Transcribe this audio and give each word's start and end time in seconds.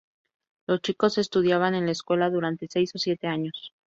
Los 0.65 0.81
chicos 0.81 1.19
estudiaban 1.19 1.75
en 1.75 1.85
la 1.85 1.91
escuela 1.91 2.31
durante 2.31 2.65
seis 2.67 2.91
o 2.95 2.97
siete 2.97 3.27
años. 3.27 3.71